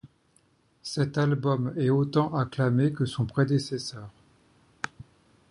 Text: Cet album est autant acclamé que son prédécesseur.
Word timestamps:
Cet 0.81 1.19
album 1.19 1.75
est 1.77 1.91
autant 1.91 2.33
acclamé 2.33 2.91
que 2.91 3.05
son 3.05 3.27
prédécesseur. 3.27 4.09